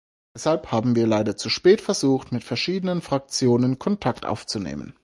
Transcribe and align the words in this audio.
Deshalb 0.35 0.71
haben 0.71 0.95
wir 0.95 1.05
leider 1.05 1.37
zu 1.37 1.51
spät 1.51 1.79
versucht, 1.79 2.31
mit 2.31 2.43
verschiedenen 2.43 3.03
Fraktionen 3.03 3.77
Kontakt 3.77 4.25
aufzunehmen. 4.25 4.95